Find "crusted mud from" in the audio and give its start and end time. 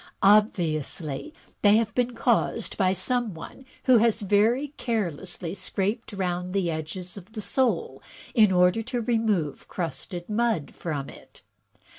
9.67-11.07